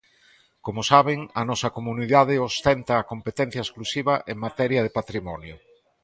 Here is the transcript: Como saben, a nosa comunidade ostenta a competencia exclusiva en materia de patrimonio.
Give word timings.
Como 0.65 0.81
saben, 0.91 1.19
a 1.39 1.43
nosa 1.49 1.69
comunidade 1.77 2.43
ostenta 2.49 2.93
a 2.97 3.07
competencia 3.11 3.61
exclusiva 3.65 4.13
en 4.31 4.37
materia 4.45 4.81
de 4.83 4.95
patrimonio. 4.99 5.55